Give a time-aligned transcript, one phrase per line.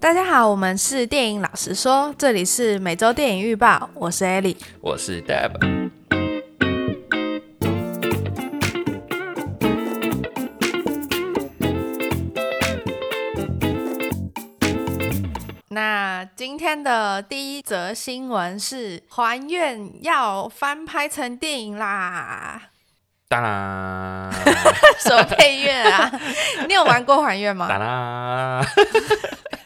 [0.00, 5.90] 大家好，我们是电影老实说，这里是每周电影预报，我是 Ellie，我是 Deb。
[15.68, 22.62] 那今天的第一则新闻是《还愿》要翻拍成电影啦！
[23.28, 24.32] 当然，
[24.98, 26.10] 什么配乐啊？
[26.66, 27.68] 你有玩过《还愿》吗？
[27.68, 28.66] 当然。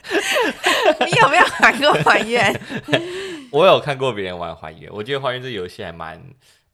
[1.06, 2.60] 你有没有玩过还原？
[3.50, 6.20] 我有看过别人玩还原，我觉得还原这游戏还蛮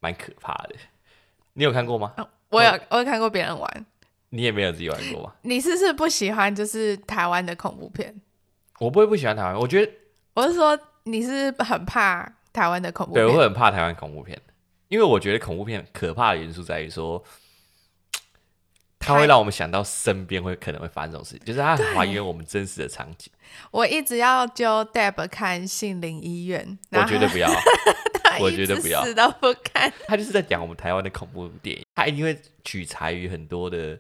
[0.01, 0.75] 蛮可怕的。
[1.53, 2.13] 你有看过吗？
[2.49, 3.87] 我有，我有看过别人玩。
[4.31, 5.33] 你也没有自己玩过吗？
[5.43, 8.15] 你是不是不喜欢就是台湾的恐怖片？
[8.79, 9.93] 我不会不喜欢台湾，我觉得
[10.35, 13.25] 我是说你是很怕台湾的恐怖片。
[13.25, 14.41] 对，我会很怕台湾恐怖片，
[14.89, 17.23] 因为我觉得恐怖片可怕的元素在于说。
[19.01, 23.33] 它会让我们想到身边会可能会发生这种事情，就是它很还原我们真实的场景。
[23.71, 27.51] 我一直要揪 Deb 看《杏林医院》，我觉得不要，
[28.39, 29.91] 我觉得不要，死都不看。
[30.07, 33.99] 他就是在讲我们台湾的恐怖电影，他一定会取材于很多的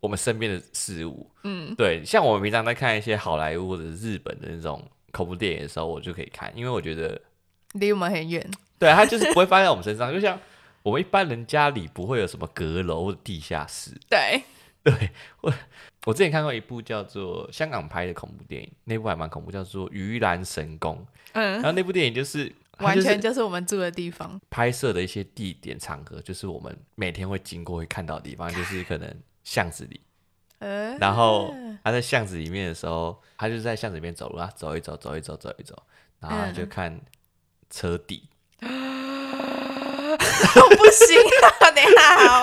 [0.00, 1.30] 我们身边的事物。
[1.44, 4.82] 嗯，对，像我们平常在看一些好莱坞或者是日本的那种
[5.12, 7.20] 恐怖电影的时候，我就可以看，因为我觉得
[7.74, 8.50] 离我们很远。
[8.78, 10.40] 对，他就是不会发生在我们身上，就像。
[10.82, 13.90] 我们一般人家里不会有什么阁楼地下室。
[14.08, 14.42] 对，
[14.82, 15.10] 对
[15.42, 15.52] 我
[16.06, 21.04] 我之前看过一部叫做香港拍的恐怖电影，那部还蛮恐怖，叫做《盂兰神功》。
[21.32, 30.00] 嗯，然后那部电影就是，完全就是我们住的地方，拍摄的一些地点场合，就是我们每天会经过会看到的地方， 就是可能巷子里。
[30.60, 35.80] 嗯，然后他在巷子里面的时候，他就在巷子里面走路啊，走一走，走一走，走一走，
[36.20, 37.00] 然后就看
[37.68, 38.24] 车底。
[38.60, 38.87] 嗯
[40.56, 42.42] 我不行了，等一下，好，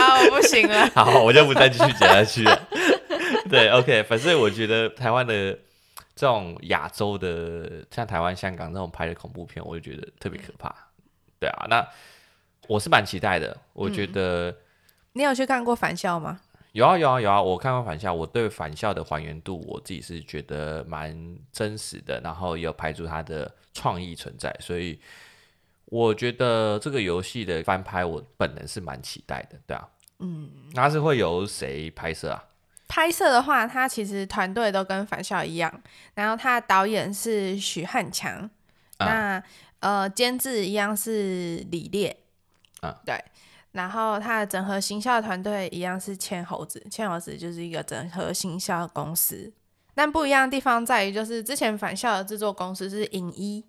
[0.00, 0.88] 好，我不行了。
[0.94, 2.68] 好，我就不再继续讲下去了。
[3.48, 5.52] 对，OK，反正我觉得台湾的
[6.14, 10.74] 这种亚洲的，像台湾、香港这种拍的恐怖片，我就觉得特别可怕。
[11.40, 11.86] 对啊，那
[12.66, 13.56] 我是蛮期待的。
[13.72, 14.56] 我觉得、嗯、
[15.14, 16.40] 你有去看过《返校》吗？
[16.72, 17.40] 有啊，有啊，有啊。
[17.40, 21.16] 我看过《返校》，我对《返校》的还原度，我自己是觉得蛮
[21.52, 24.98] 真实的，然后也有排除它的创意存在，所以。
[25.90, 29.88] 我觉得这个游戏的翻拍，我本人是蛮期待的，对啊，
[30.18, 32.44] 嗯，那是会由谁拍摄啊？
[32.86, 35.82] 拍摄的话，他其实团队都跟返校一样，
[36.14, 38.50] 然后他的导演是许汉强，
[38.98, 39.42] 啊、那
[39.80, 42.14] 呃监制一样是李烈，
[42.80, 43.18] 啊，对，
[43.72, 49.50] 然后他的整合行销团队一样是千猴子，千猴子就是一个整合行销公司，
[49.94, 53.64] 但不一样的地方在于，就是之前返校的制作公司是影一。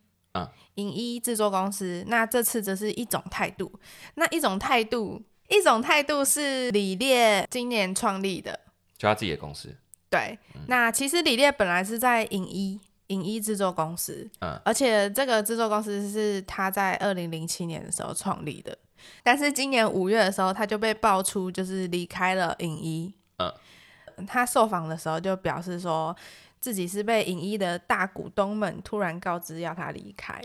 [0.76, 3.72] 影一制作公司，那这次则是一种态度。
[4.16, 8.60] 那一种态度，一种态度是李烈今年创立的，
[8.98, 9.76] 就他自己的公司。
[10.10, 18.78] 对，嗯、那其实李烈本来是在影一影一制作公司，嗯，而且这个制作公司是他在二零零七年的时候创立的，
[19.24, 23.14] 但是今年五月的时候，他就被爆出就是离开了影一。
[23.38, 26.16] 嗯，他受访的时候就表示说。
[26.62, 30.42] 自己是被影一的大股东们突然告知要他离开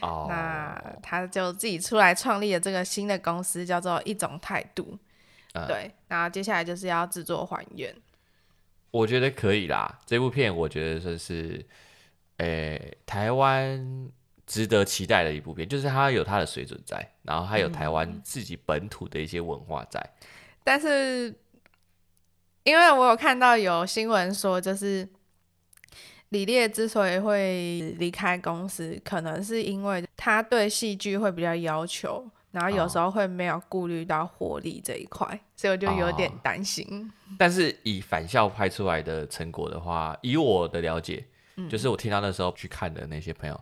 [0.00, 0.26] ，oh.
[0.26, 4.98] 那他就自己出来创立了这个新的公司，叫做一种态度。
[5.52, 5.66] Uh.
[5.66, 7.94] 对，然后接下来就是要制作还原。
[8.90, 11.62] 我觉得可以啦，这部片我觉得说是，
[12.38, 14.10] 诶、欸，台湾
[14.46, 20.00] 值得期待的一部片，就是它有它的水准在，然后还有台湾自己本土的一些文化在。
[20.00, 20.26] 嗯、
[20.64, 21.38] 但是，
[22.62, 25.06] 因为我有看到有新闻说，就是。
[26.34, 37.08] 李烈之所以会离开公司，可能是因为他对戏剧会比较要求，然后有时候会没有顾虑到活力这一块，所以我就有点担心。
[37.38, 41.24] 但是以返校拍出来的成果的话，以我的了解，
[41.54, 43.60] 嗯、就是我听到那时候去看的那些朋友，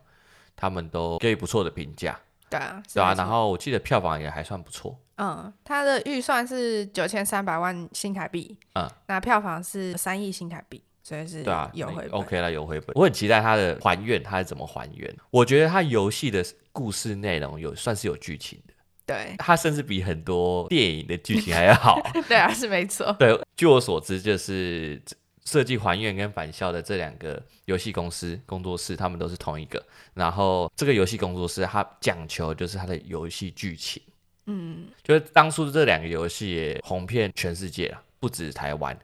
[0.56, 2.18] 他们都给予不错的评价。
[2.48, 4.98] 对啊，对啊，然后我记得票房也还算不错。
[5.16, 10.82] 嗯，他的预算是九千三百万新台币，嗯，那票房是三亿新台币。
[11.12, 12.94] 所以是对啊，有回 OK 了，有回本。
[12.94, 15.14] 我很期待他的还原，他是怎么还原？
[15.30, 16.42] 我觉得他游戏的
[16.72, 18.72] 故事内容有算是有剧情的，
[19.04, 22.00] 对，他甚至比很多电影的剧情还要好。
[22.26, 23.14] 对啊，是没错。
[23.18, 25.02] 对，据我所知，就是
[25.44, 29.84] 设计还原跟返校的这两个游戏公司工作室，他们都是同一个。
[30.14, 34.02] 然后这个游戏工作室，它讲求就是它的游戏剧情，
[34.46, 38.98] 嗯，就是当初这两个游戏也红遍全世界了，不止台湾。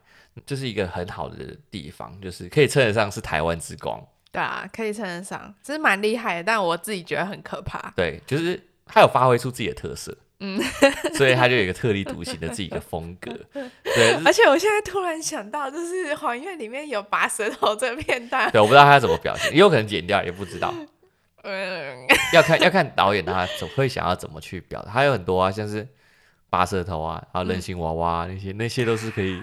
[0.46, 1.36] 这是一个很好的
[1.70, 4.02] 地方，就是可以称得上是台湾之光。
[4.30, 6.44] 对啊，可以称得上，这是蛮厉害的。
[6.44, 7.92] 但我自己觉得很可怕。
[7.96, 10.16] 对，就是他有发挥出自己的特色。
[10.40, 10.62] 嗯，
[11.16, 13.32] 所以他就有一个特立独行的自己的风格。
[13.82, 18.48] 对，而且我现在突然想到，就是还愿里面有拔舌头这片段。
[18.52, 20.72] 对，我不知道他要怎么表现，也有可能剪掉，也不知道。
[21.42, 25.88] 嗯，要看要看导演他总会想要怎么去表达，还有很多啊，像是
[26.50, 29.42] 拔舌头啊，还有人形娃娃、啊嗯、那些，那些都是可以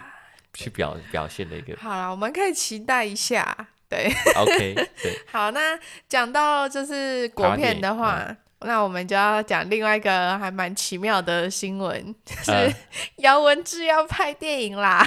[0.55, 1.75] 去表 表现的一个。
[1.77, 3.55] 好了，我们可以期待一下。
[3.87, 5.19] 对，OK，对。
[5.31, 5.77] 好，那
[6.09, 8.35] 讲到就是国片的话。
[8.61, 12.73] 那我们就要讲另外一个还蛮奇妙的新闻，就是
[13.17, 15.05] 姚文智要拍电影啦。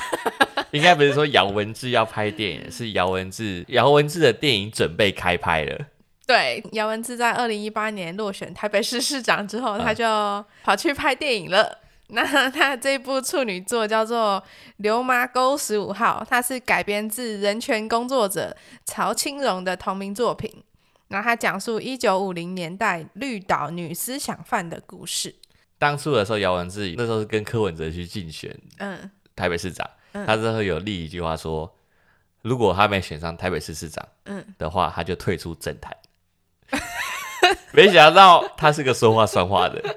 [0.70, 5.86] 应该不是说姚文智要拍电影，是姚文智姚文智的电影准备开拍了。
[6.24, 10.04] 对，姚文智在二零一八年落选台北市市长之后，他就
[10.62, 11.78] 跑去拍电影了。
[12.10, 14.42] 那他这部处女作叫做
[14.78, 18.56] 《流麻沟十五号》，它是改编自人权工作者
[18.86, 20.64] 曹清荣的同名作品。
[21.08, 25.34] 然后他讲述一九五零年代绿岛女思想犯的故事。
[25.78, 29.88] 当初的时候，姚文智那时候是跟柯文哲去竞选，嗯，台北市长。
[30.12, 31.74] 嗯、他之后有立一句话说，
[32.42, 35.96] 如果他没选上台北市市长，嗯的话，他就退出政坛。
[36.70, 36.80] 嗯、
[37.72, 39.96] 没想到他是个说话算话的，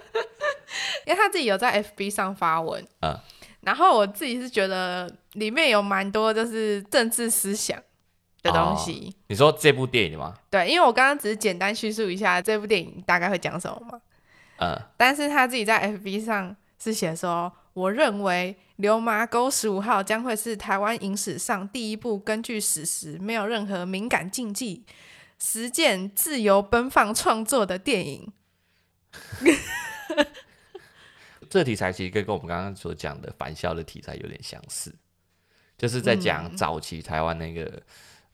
[1.05, 3.17] 因为他自己有在 FB 上发文，嗯，
[3.61, 7.81] 然后我自己是觉得里面有蛮多就是政治思想。
[8.43, 10.33] 的东西、哦，你说这部电影吗？
[10.49, 14.01] 对，因为我刚刚只是简单叙述一下这部电影大概会讲什么嘛。
[14.57, 24.83] 嗯，但是他自己在 FB 上是写说，我认为《流麻沟十五号》将会是台湾影史上第一部根据史实、没有任何敏感禁忌、
[25.37, 28.33] 实践自由奔放创作的电影。
[31.51, 34.91] 这个题材其实跟跟我们刚刚所讲的返校的题材有点相似，
[35.77, 37.65] 就是在讲早期台湾那个。
[37.65, 37.81] 嗯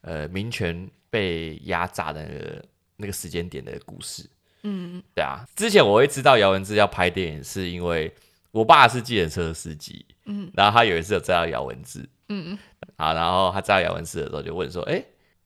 [0.02, 2.66] 呃，民权被压榨的那个
[2.98, 4.30] 那个时间点的故事，
[4.62, 5.44] 嗯，对啊。
[5.56, 8.14] 之前我会知道姚文志要拍电影，是因为
[8.52, 12.60] 我爸是计程车司机，嗯，然后他有一次有知道姚文志，嗯嗯，
[12.96, 15.06] 好，然后他知道姚文志的时候就问说，哎、欸，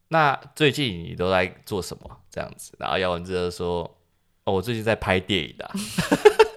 [0.10, 2.22] 那最近你都在做什么？
[2.30, 3.84] 这样子，然后姚文志就说，
[4.44, 5.74] 哦，我最近在拍电影的、啊。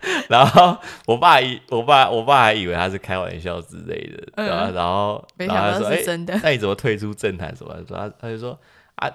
[0.28, 0.76] 然后
[1.06, 7.54] 我爸以我爸我爸还以为他是开玩笑之类的，嗯、然后然后然后他说：“哎、欸，那你怎么退出政坛？
[7.54, 8.58] 什么？”说他他就说
[8.96, 9.10] ：“啊，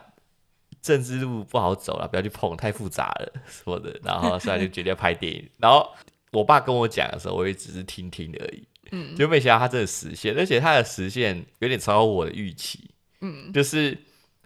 [0.81, 5.49] 政治路不好走了，不要去碰，太复杂了，什么的。”然后所以就决定要拍电影。
[5.59, 5.89] 然后
[6.31, 12.89] 我爸跟我讲的时候，我也只是听听而已，嗯，就没想到他真的实现，而且他的实现有点超过我的预期，
[13.21, 13.97] 嗯，就是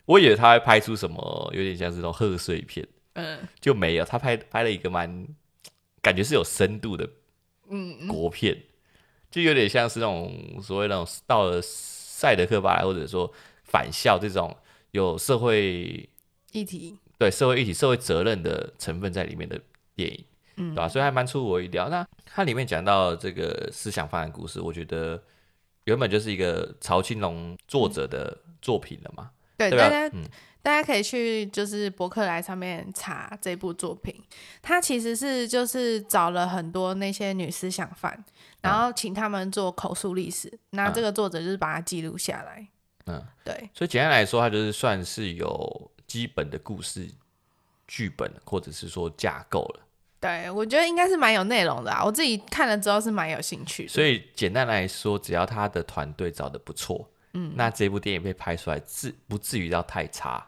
[0.05, 5.27] 我以为他会拍出什么有点像是那种贺岁片，嗯，就没有，他拍拍了一个蛮。
[6.05, 7.09] 感觉是有深度的，
[7.67, 8.63] 嗯，国片，嗯、
[9.31, 14.55] 就有点像是那种所谓那种到了赛德克巴莱或者说返校这种
[14.91, 16.07] 有社会
[16.51, 19.59] 议题，对社会议题、社会责任的成分在里面的
[19.95, 20.23] 电影，
[20.57, 20.87] 嗯，对吧？
[20.87, 21.89] 所以还蛮出乎我意料。
[21.89, 25.19] 那它里面讲到这个思想犯的故事，我觉得
[25.85, 30.23] 原本就是一个曹青龙作者的作品了嘛，嗯、对大家嗯。
[30.61, 34.19] 大家可以去就是博客来上面查这部作品，
[34.63, 38.25] 它其实是就是找了很多那些女思想犯，
[38.61, 42.67] 然后请他们做口述历史，那、嗯、这个作者就是把它记录下来。
[43.05, 43.69] 嗯，对。
[43.75, 47.07] 所以简单来说，它就是算是有基本的故事
[47.87, 49.81] 剧本，或者是说架构了。
[50.19, 53.89] 对，我觉得应该是蛮有内容的啊，我自己看了之后是蛮有兴趣的。
[53.89, 60.43] 所以简单来说，只要他的团队找的不错，嗯，那这部电影被拍出来，至不至于到太差。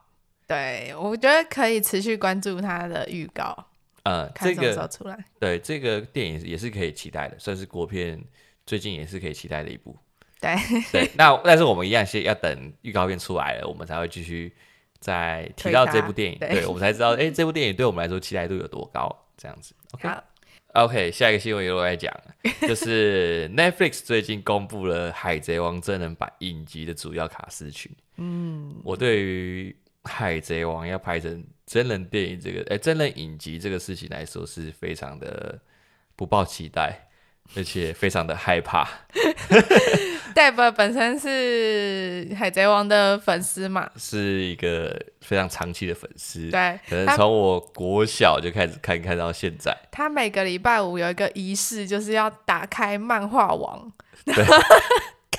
[0.48, 3.68] 对，我觉得可以持续关注它的预告，
[4.04, 5.16] 呃，看什么时候出来。
[5.16, 8.18] 这个、对，这个电影也是可以期待的，算是国片
[8.66, 9.96] 最近也是可以期待的一部。
[10.40, 10.56] 对
[10.92, 14.56] 对，那但是我们一样先要等预告片出来了，我们才会继续
[15.00, 19.76] 再提到这部电影，对，对我们才知道，哎，这部电影对我们来说期待度有多高，这样子。
[19.92, 20.24] OK，好
[20.78, 22.14] OK，下一个新闻由我来讲，
[22.62, 27.92] 就是 Netflix 最近公布了《海贼王》真人版影集的主要卡司群。
[28.18, 35.60] 嗯，我对于海贼王要拍成真人电影，这个哎，真人影集这个事情来说是非常的
[36.16, 37.08] 不抱期待，
[37.56, 38.88] 而且非常的害怕。
[40.38, 46.52] Deb 本身是海贼王的粉丝嘛，是一个非常长期的粉丝。
[46.52, 49.76] 对，可能从我国小就开始看，看到现在。
[49.92, 53.92] 他每个礼拜五有一个仪式，就是要打开漫画王。
[54.26, 54.46] 对。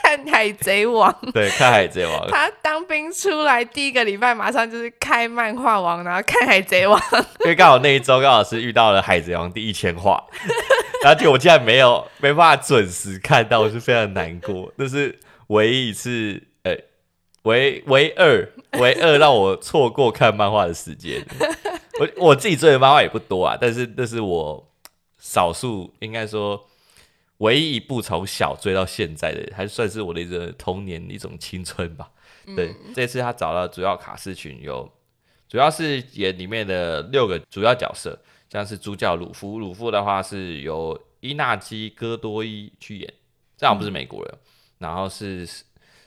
[0.01, 2.29] 看海贼王，对，看海贼王。
[2.31, 6.99] 他当兵出来第一个礼拜，马上就是开漫画王，然后看海贼王。
[7.45, 10.25] 因为刚好那一周刚好是遇到了海贼王第一千话，
[11.03, 14.73] 然后就我竟然没有没办法准时看到，我是非常难过。
[14.77, 16.85] 那是唯一一次，呃、欸，
[17.43, 21.25] 唯唯二唯二让我错过看漫画的时间。
[22.01, 24.69] 我我自己追的漫画也不多啊，但是那是我
[25.19, 26.69] 少数应该说
[27.39, 32.09] 唯一一部从小追到现在的，还算是我的一个童年一种青春吧。
[32.57, 34.91] 对，嗯、这次他找到主要卡司群有，
[35.49, 38.19] 主要是演里面的六个主要角色，
[38.51, 43.15] 像是主角鲁夫，鲁夫的话是由伊纳基·戈多伊去演，
[43.57, 44.41] 这样不是美国人，嗯、
[44.79, 45.49] 然后是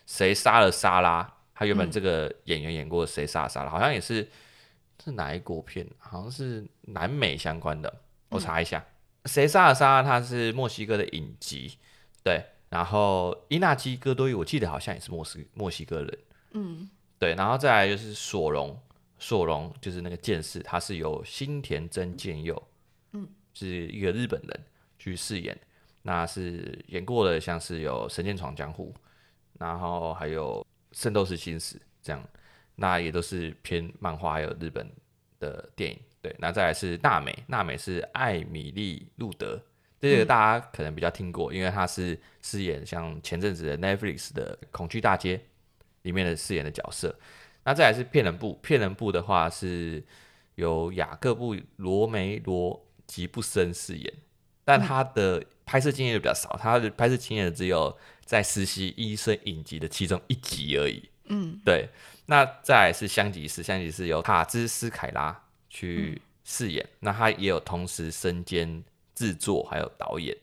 [0.05, 1.31] 谁杀了莎拉？
[1.53, 4.27] 他原本这个演员演过谁杀了莎拉，好像也是
[5.03, 5.87] 是哪一国片？
[5.99, 8.83] 好像是南美相关的，我查一下，
[9.25, 10.03] 谁杀了莎拉？
[10.03, 11.77] 他是墨西哥的影集，
[12.23, 16.19] 对，然后伊纳基·戈多伊，我记得好像也是墨西墨西哥人。
[16.53, 18.77] 嗯，对，然后再来就是索隆，
[19.21, 22.67] 索隆就是那个剑士，他是由新田真剑佑，
[23.13, 24.63] 嗯，是一个日本人
[24.97, 25.55] 去饰演，
[26.01, 28.91] 那是演过的，像是有《神剑闯江湖》，
[29.59, 30.65] 然后还有
[30.99, 32.27] 《圣斗士星矢》这样，
[32.75, 34.91] 那也都是偏漫画还有日本
[35.39, 35.99] 的电影。
[36.19, 39.61] 对，那再来是娜美，娜美是艾米丽路德，
[39.99, 45.37] 这个大家可能比较听过，嗯、因为她是饰演像前阵子的 Netflix 的《恐惧大街》。
[46.03, 47.15] 里面的饰演的角色，
[47.63, 50.03] 那再来是骗人部，骗人部的话是
[50.55, 54.13] 由雅各布罗梅罗吉布森饰演，
[54.65, 61.09] 但他的拍摄经验就比较少，他的拍摄经验只有在实习医生影集的其中一集而已。
[61.25, 61.89] 嗯，对。
[62.25, 70.35] 那再来是香吉士，香吉士由塔兹斯凯拉去饰演，嗯、那他也有同时身兼制作还有导演，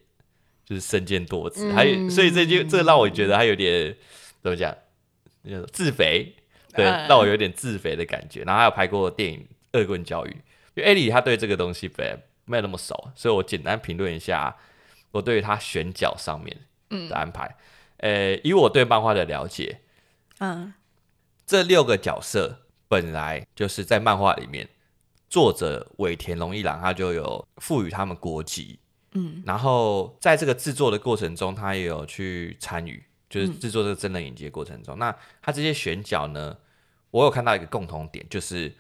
[0.65, 3.97] 就是身兼多职，还有、嗯、所以这就这让我觉得他有点
[4.43, 4.77] 怎么讲？
[5.73, 6.35] 自肥，
[6.79, 8.43] 对，让我有点自肥的感觉。
[8.43, 9.47] 然后还有拍过电影
[9.79, 10.31] 《恶棍教育》，
[10.75, 14.57] 因为艾莉她对这个东西没没有那么熟，所以我简单评论一下
[15.11, 16.57] 我对于她选角上面
[17.09, 17.57] 的安排。
[17.99, 19.81] 呃、嗯欸，以我对漫画的了解，
[20.39, 20.73] 嗯，
[21.45, 24.69] 这六个角色本来就是在漫画里面，
[25.29, 28.79] 作者尾田荣一郎他就有赋予他们国籍，
[29.13, 33.03] 嗯，然后在这个制作的过程中，他也有去参与。
[33.31, 36.57] 就是制作这个真人影集的过程中，嗯、那他这些选角呢，
[37.11, 38.73] 我有看到一个共同点，就是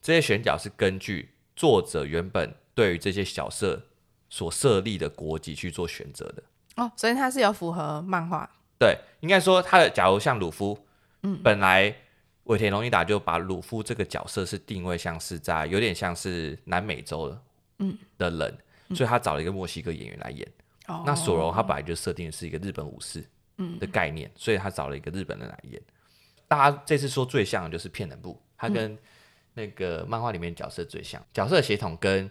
[0.00, 3.82] 这些选角是根据作者原本对于这些角色
[4.28, 6.42] 所设立的国籍去做选择的。
[6.76, 8.48] 哦，所以他是有符合漫画。
[8.78, 10.78] 对，应该说他的，假如像鲁夫，
[11.22, 11.94] 嗯，本来
[12.44, 17.42] 尾田荣一打就把鲁夫这个角色是定位像是在有点像是南美洲的，
[17.78, 20.46] 嗯，的人，嗯、所以他找了一个墨西哥演员来演。
[20.86, 23.24] 哦，那索隆他本来就设定的是一个日本武士。
[23.80, 25.80] 的概念，所以他找了一个日本人来演。
[26.48, 28.96] 大家这次说最像的就是骗人部，他跟
[29.54, 32.30] 那个漫画里面角色最像，角色的协同跟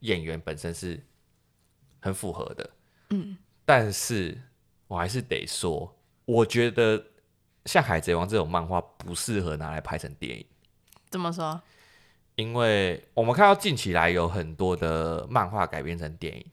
[0.00, 1.02] 演员本身是
[2.00, 2.70] 很符合的。
[3.10, 4.40] 嗯，但是
[4.86, 7.04] 我还是得说，我觉得
[7.64, 10.46] 像《海贼王》这种漫画不适合拿来拍成电影。
[11.10, 11.60] 怎么说？
[12.36, 16.46] 因为我们看到近期来有很多的漫画改编成电影，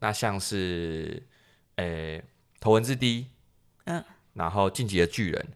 [0.00, 1.26] 那像是，
[1.76, 2.24] 诶、欸。
[2.58, 3.28] 头文字 D，
[3.84, 5.48] 嗯，然后进击的巨人，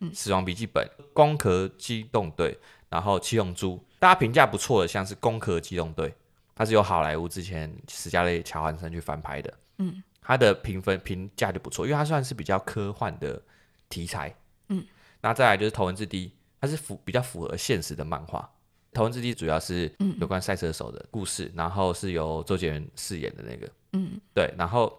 [0.00, 2.56] 嗯，死亡笔记本，攻壳机动队，
[2.88, 6.14] 然后七龙珠，大家评价不错的，像是攻壳机动队，
[6.54, 13.42] 它是由好莱坞之前史嘉蕾·乔韩森去翻拍的，嗯，它的评分评价就不错，因为它算是比较科幻的
[13.88, 14.34] 题材，
[14.68, 14.86] 嗯，
[15.20, 18.48] 那再来就是头文字 D，它是符比较符合现实的漫画，
[18.92, 24.96] 头文字 D 主要是有关赛车手的故事，嗯，然后是由周杰伦饰演的那个，嗯，对，然后。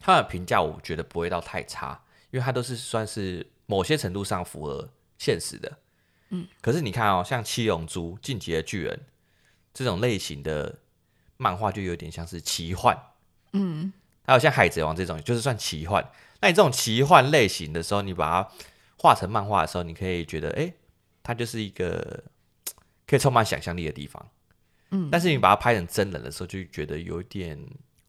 [0.00, 5.78] 他的评价我觉得不会到太差，因为他都是算是某些程度上符合现实的。
[6.30, 8.96] 嗯，可是你看哦，像《七龙珠》《进击的巨人》
[9.72, 10.78] 这种类型的
[11.36, 12.98] 漫画，就有点像是奇幻。
[13.52, 13.92] 嗯，
[14.24, 16.10] 还有像《海贼王》这种，就是算奇幻。
[16.40, 18.50] 那你这种奇幻类型的时候，你把它
[18.96, 20.72] 画成漫画的时候，你可以觉得，哎，
[21.22, 22.24] 它就是一个
[23.06, 24.26] 可以充满想象力的地方。
[24.90, 27.58] 嗯，但是你把它拍成真人的时候，就觉得有点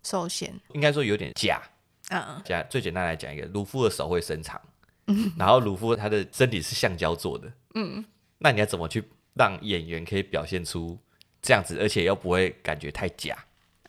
[0.04, 1.62] 受限，应该说有点假。
[2.10, 4.60] 嗯，假最简单来讲一个，鲁夫的手会伸长，
[5.10, 8.06] 嗯，然后鲁夫他的身体是橡胶做的，嗯，
[8.38, 11.00] 那你要怎么去让演员可以表现出
[11.42, 13.36] 这样子，而且又不会感觉太假？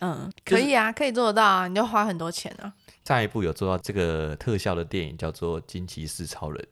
[0.00, 2.72] 嗯，可以啊，可以做得到啊，你就花很多钱啊。
[3.04, 6.66] 上一部有做到这个特效的电影叫做《惊奇四超人》，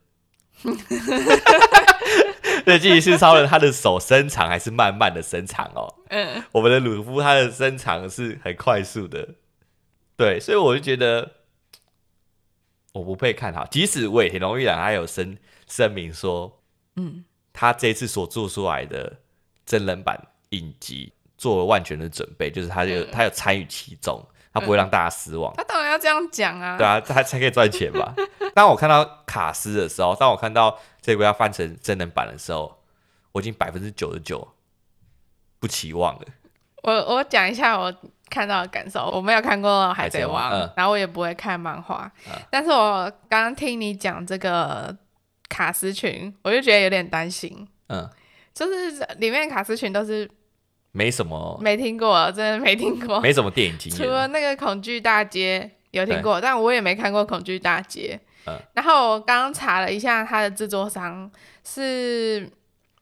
[2.65, 9.35] 对，惊奇四超人他的手伸长还是慢慢的伸长哦，嗯，我们的鲁夫他的伸长是很快速的，
[10.17, 11.33] 对，所以我就觉得。
[12.99, 15.37] 我不配看好，即使尾田荣一郎他有声
[15.67, 16.59] 声明说，
[16.97, 19.17] 嗯，他这次所做出来的
[19.65, 25.53] 真人版影集做了万全的准备，就是他有、嗯、他有参与其中，他不会让大家失望。
[25.55, 28.13] 他当然要这样讲啊，对啊，他才可以赚钱吧。
[28.53, 32.81] 当我看到卡斯的时候，当我看到这部要翻成真人版的时候，
[33.31, 34.45] 我已经百分之九十九
[35.59, 36.25] 不期望了。
[36.81, 37.93] 我我讲一下我
[38.29, 44.95] 看到的感受，我没有看过《海贼王》，嗯，然后我也不会看漫画，嗯，但是我刚刚听你讲这个
[45.49, 47.67] 卡斯群，我就觉得有点担心。
[47.87, 48.07] 嗯，
[48.53, 50.29] 就是里面卡斯群都是
[50.91, 58.19] 没什么，没听过，真的没听过，没什么电影经验，除了那个恐惧大街有听过，但我也没看过恐惧大街。
[58.45, 61.29] 嗯，然后我刚刚查了一下，它的制作商
[61.63, 62.49] 是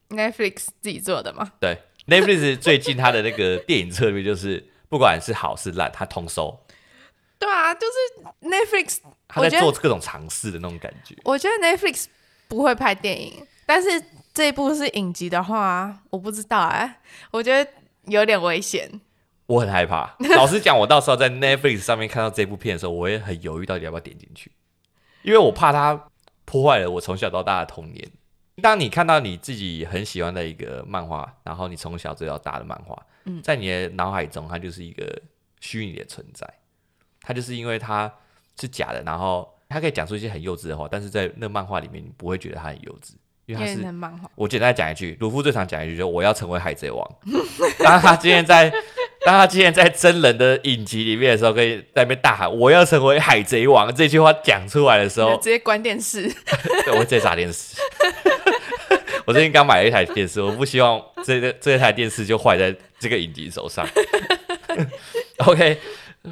[0.10, 1.52] Netflix 自己做的嘛？
[1.60, 1.78] 对。
[2.08, 6.60] Netflix 最近它的那个电影策略就是，不管是好是烂，他通收。
[7.39, 11.15] 对啊，就是 Netflix 他在做各种尝试的那种感觉。
[11.24, 12.06] 我觉得 Netflix
[12.48, 14.03] 不会拍电影，但是
[14.34, 16.96] 这一部是影集的话，我不知道哎、欸，
[17.32, 17.72] 我觉得
[18.06, 19.01] 有点危险。
[19.46, 20.15] 我很害怕。
[20.36, 24.51] 老实讲，我到时候在 Netflix 上面看到这部片的时候，我也很犹豫到底要不要点进去，
[25.22, 26.10] 因为我怕它
[26.44, 28.12] 破坏了我从小到大的童年。
[28.62, 35.22] 当你看到你自己很喜欢的一个漫画，然后你从小追到大的漫画，嗯，在你的脑海中，它就是一个
[35.60, 36.48] 虚拟的存在。
[37.22, 38.12] 它就是因为它
[38.60, 43.12] 是假的，然后它可以讲出一些很幼稚的话，但是在那漫画里面，你不会觉得它很幼稚，
[43.46, 44.32] 因为它是漫画。
[44.36, 47.06] 我简单讲一句，鲁夫最常讲一句，就是我要成为海贼王。
[47.80, 48.72] 当他今天在，
[49.26, 56.24] 当他今天在真人的影集里面的时候，可以在那边大喊“我要成为海贼王”这句话讲出来的时候，直接关电视。
[56.86, 57.76] 对，我会直接砸电视。
[59.28, 63.88] 我最近刚买了一台电视，我不希望这个这台电视就坏在这个影集手上。
[65.46, 65.80] OK，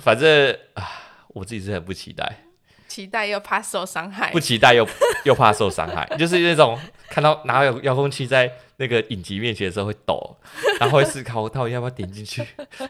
[0.01, 0.83] 反正啊，
[1.29, 2.45] 我自己是很不期待，
[2.87, 4.87] 期待又怕受伤害，不期待又
[5.25, 6.79] 又怕受伤害，就是那种
[7.09, 10.37] 看到拿有遥控器在那个影集面前的时候会抖，
[10.79, 12.41] 然后会思考我到底要不要点进去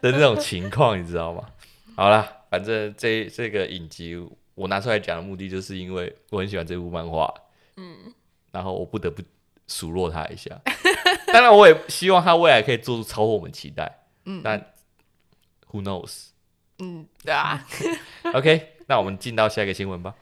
[0.02, 1.44] 的那种情况，你知道吗？
[1.96, 4.18] 好了，反正这这个影集
[4.56, 7.34] 我拿出来讲的目的，就是因为我很喜欢这部漫画，
[7.78, 8.14] 嗯，
[8.52, 9.22] 然后我不得不。
[9.68, 10.62] 数落他一下，
[11.34, 14.06] 当然我也希望他未来可以做出超乎我们期待。
[14.26, 14.74] 嗯，但
[15.72, 16.28] Who knows？
[16.80, 17.66] 嗯，对啊。
[18.34, 20.16] OK，那我们进到下一个新闻吧。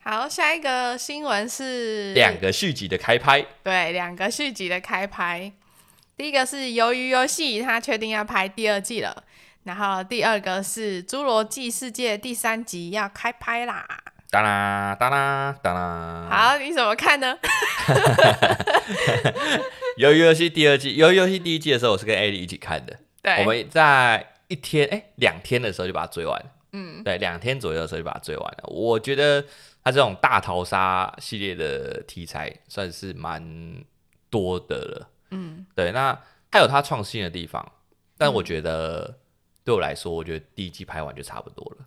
[0.00, 3.44] 好，下一个新闻是两个续集的开拍。
[3.62, 5.52] 对，两个续集的开拍。
[6.16, 9.24] 第一个是《鱿鱼游戏》，它确定要拍第二季了。
[9.64, 13.86] 然后第二个是《侏罗纪世界》第三集要开拍啦。
[14.34, 16.28] 哒啦哒啦哒啦！
[16.28, 17.38] 好，你怎么看呢？
[19.96, 22.98] 鱿鱼游戏第二季，鱿鱼游戏第一季的时候，我是跟艾莉一起看的。
[23.22, 26.44] 对，我们在一天哎两天的时候就把它追完。
[26.72, 28.64] 嗯，对，两天左右的时候就把它追完了。
[28.66, 29.40] 我觉得
[29.84, 33.40] 它这种大逃杀系列的题材算是蛮
[34.30, 35.08] 多的了。
[35.30, 36.20] 嗯，对，那
[36.50, 37.64] 它有它创新的地方，
[38.18, 39.16] 但我觉得
[39.64, 41.86] 对我来说，我觉得第一季拍完就差不多了。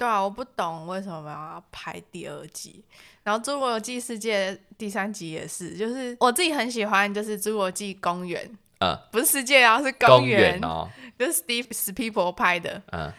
[0.00, 2.82] 对啊，我不懂为什么要拍第二季。
[3.22, 8.42] 然后《侏罗纪世界》第三集也是，就是我自己很喜欢，就是《侏罗纪公园》。
[8.78, 12.82] 嗯，不是世界啊，是公园哦， 就是 Steve Spielberg 拍的。
[12.92, 13.12] 嗯，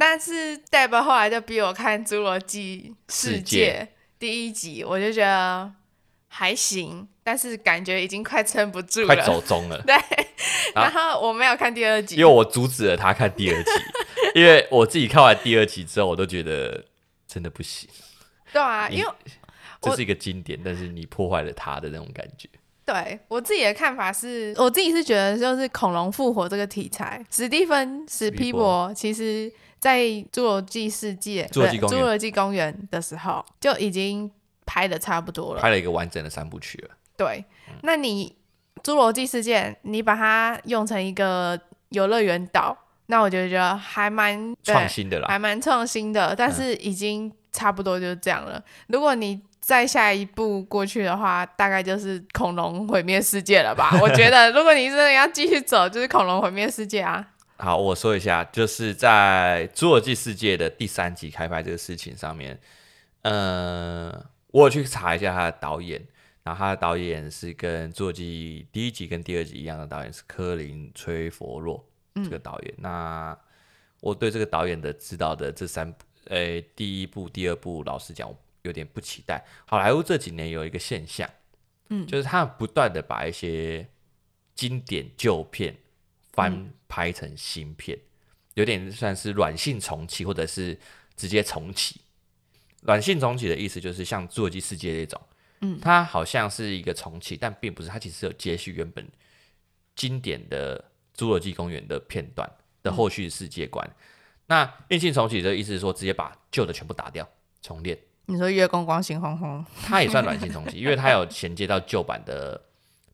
[0.00, 3.86] 但是 Deb 后来就逼我看《侏罗纪世界》
[4.18, 5.70] 第一集，我就觉得
[6.28, 9.78] 还行，但是感觉已经快撑不住了，快走中了。
[9.84, 9.94] 对，
[10.74, 13.70] 然后我没有看第二集，因为我阻止了他看第二集。
[14.38, 16.84] 因为我自己看完第二集之后，我都觉得
[17.26, 17.88] 真的不行。
[18.52, 19.10] 对啊，因为
[19.80, 22.48] 这是一个经典，但是你破坏了它的那种感觉。
[22.84, 34.30] 对，我自己的看法是，我自己是觉得就是恐龙复活这个题材，史蒂芬史皮博其实在《侏罗纪世界》《侏罗纪公园》的时候就已经
[34.64, 36.90] 拍的差不多了，拍了一个完整的三部曲了。
[37.16, 38.34] 对，嗯、那你
[38.82, 42.76] 《侏罗纪世界》你把它用成一个游乐园岛。
[43.10, 48.58] 那我觉得还蛮创新的啦，还蛮创新的，但是已经差不多就是这样了。
[48.58, 53.98] 嗯、如果你再下一步过去的话，大概就是恐龙毁灭世界了吧？
[54.02, 57.26] 我觉得， 如果你真的要继续走，就是恐龙毁灭世界啊。
[57.56, 62.60] 好，我说一下，就是在《侏罗纪世界》的第三集开拍这个事情上面，
[63.22, 66.06] 呃，我有去查一下他的导演，
[66.44, 71.84] 然后他的导演是跟《侏罗纪》第一集跟第二集一样的导演，是科林·崔佛洛。
[72.14, 73.38] 这个导演，那
[74.00, 79.44] 我对这个导演的指导的这三部，诶、欸，第一部、第二部，老实讲，我有点不期待。
[79.66, 81.28] 好莱坞这几年有一个现象，
[81.90, 83.88] 嗯，就是他们不断的把一些
[84.54, 85.76] 经典旧片
[86.32, 88.02] 翻拍成新片，嗯、
[88.54, 90.78] 有点算是软性重启，或者是
[91.16, 92.00] 直接重启。
[92.82, 95.20] 软性重启的意思就是像《侏罗纪世界》这种，
[95.60, 99.08] 嗯，它好像是一个重启，但并不是，它其实有接续原本
[99.96, 100.87] 经典的。
[101.18, 102.48] 侏罗纪公园的片段
[102.82, 103.94] 的后续世界观，嗯、
[104.46, 107.28] 那硬性重启的意思是说，直接把旧的全部打掉
[107.60, 107.98] 重练。
[108.26, 112.60] 你说月光光心慌慌，它也算软性重启， 因为它有衔接到旧版的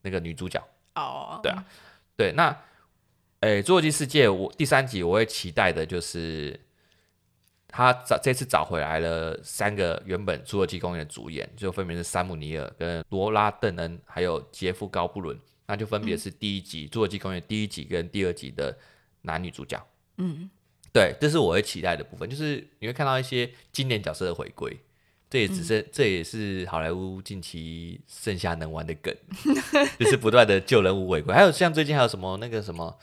[0.02, 0.62] 那个女主角。
[0.96, 1.64] 哦，对啊，
[2.16, 2.32] 对。
[2.32, 2.56] 那
[3.40, 6.58] 诶，侏罗纪世界我第三集我会期待的就是
[7.68, 18.76] 他找这次找回来了三个原本侏罗纪公园的主演，就分别是山姆尼尔跟罗拉邓恩，还有杰夫高布伦，那就分别是第一集侏罗纪公园第一集跟第二集的
[19.22, 19.84] 男女主角。
[20.18, 20.50] 嗯，
[20.92, 24.78] 对，这是我会期待的部分，就是你会看到一些经典角色的回归。
[25.30, 29.12] 这也只是，嗯、这也是好莱坞近期剩下能玩的梗，
[29.98, 31.34] 就是不断的救人物回归。
[31.34, 32.96] 还有像最近还有什么那个什么，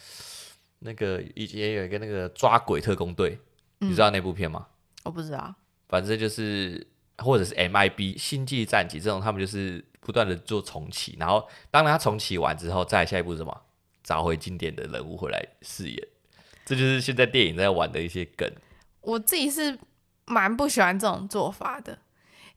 [0.80, 3.38] 那个也有一个那个抓鬼特工队，
[3.82, 4.68] 嗯、你知道那部片吗？
[5.04, 5.54] 我不知道。
[5.90, 13.62] 反正就是或者是 MIB 星际战警这种，他们就是不断的做重启，然后当他重启完之后，再下一步是什么？
[14.04, 16.08] 找回经典的人物回来饰演。
[16.66, 18.52] 这就是现在电影在玩的一些梗。
[19.02, 19.78] 我自己是
[20.26, 21.98] 蛮不喜欢这种做法的。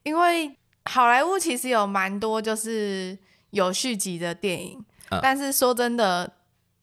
[0.02, 3.16] 因为好莱坞其实有蛮多就是
[3.50, 6.30] 有续集的电影，嗯、但是说真的，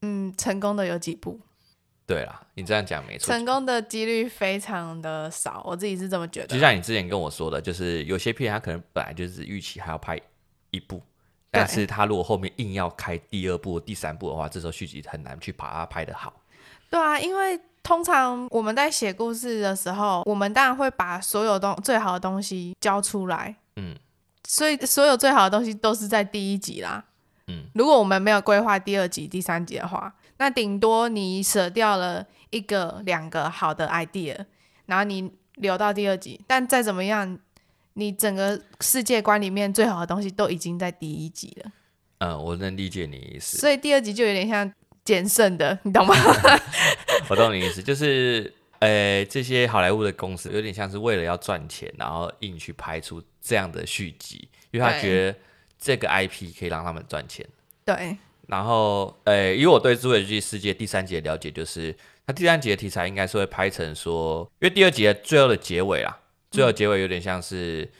[0.02, 1.40] 嗯，成功的有几部？
[2.04, 6.48] 对啦，你这样讲没错，成功的几率非常的少，我自己是这么觉得。
[6.48, 10.20] 就像你之前跟我说的，就是有些片它可能本来就是预期还要拍
[10.72, 11.00] 一部，
[11.50, 16.34] 但是他如果后面硬要开第二部、第三部的话，这时候续集很难去把它拍得好。
[16.90, 17.60] 对啊，因为。
[17.84, 23.56] 通常我们在写故事的时候，我们当然会把所有东最好的东西交出来。
[23.74, 23.96] 嗯，
[24.46, 27.04] 所以所有最好的东西都是在第一集啦。
[27.48, 34.46] 嗯，如果我们没有规划第二集、第三集的话，那顶多你舍掉了一个、两个好的 idea，
[34.86, 36.40] 然后你留到第二集。
[36.46, 37.36] 但再怎么样，
[37.94, 41.72] 你整个世界观里面最好的东西都已经在第一集了。
[42.18, 43.58] 嗯，我能理解你意思。
[43.58, 44.72] 所以第二集就有点像。
[45.04, 46.14] 减剩的，你懂吗？
[47.28, 55.38] 我懂你意思，就是，呃、欸，这些好莱坞的公司有点像是为了要赚钱，然后硬去拍出这样的续集，因为他觉得
[55.76, 57.44] 这个 IP 可以让他们赚钱。
[57.84, 58.16] 对。
[58.46, 61.92] 然后，呃、欸，以我对《侏罗纪世界》第三集的了解，就是
[62.24, 66.16] 他第三集的题材应该是会拍成说，因为第二集的最后的结尾啦，
[66.52, 67.90] 最后结尾有点像是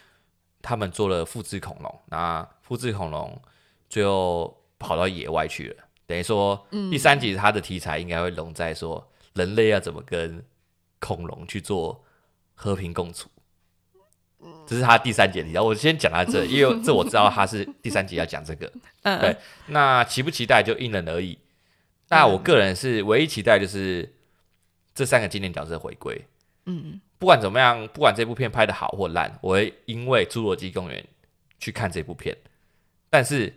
[0.61, 3.43] 他们做了复制恐龙，那复制恐龙
[3.89, 5.85] 最后跑到野外去了。
[6.07, 10.45] 等于说，第三集它的题材应该会融在说人类要怎么跟
[11.01, 12.05] 恐龙去做
[12.55, 13.31] 和平共处，
[14.67, 15.61] 这是他第三集的题材。
[15.61, 18.71] 我先讲到这，因为这我知道他是第三集要讲这个。
[19.03, 19.37] 对，
[19.69, 21.39] 那期不期待就因人而异。
[22.09, 24.15] 那我个人是唯一期待就是
[24.95, 26.27] 这三个经典角色回归。
[26.67, 30.99] 嗯，不管怎么样，不管这部片拍的好或烂，我会因为《侏罗纪公园》
[31.61, 32.37] 去看这部片。
[33.09, 33.55] 但是。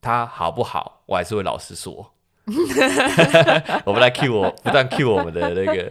[0.00, 2.14] 它好不好，我还是会老实说。
[3.84, 5.90] 我们来 cue 我，不断 cue 我们的那个。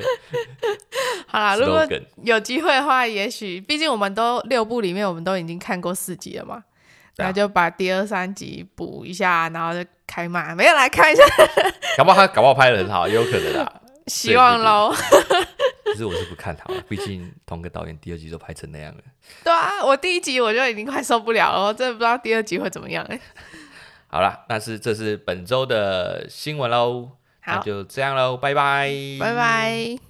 [1.28, 1.86] 好啦，如果
[2.24, 6.64] 有机会的话，也许毕竟我们都六部里面，我们都已经看过四集了嘛，
[7.18, 11.24] 那就把第二三集补一下，然后就开骂，没有来看一下。
[11.98, 13.82] 搞不好他搞不好拍的很好，也有可能啊。
[14.08, 14.94] 希望喽。
[15.92, 19.02] 其实我是不看好，毕竟同个导演第二集都拍成那样了。
[19.44, 23.20] 对啊，我第一集我就已经快受不了了，我真的不知道第二集会怎么样哎。
[24.08, 27.12] 好了，那是这是本周的新闻喽，
[27.46, 30.07] 那就这样喽，拜拜，拜拜。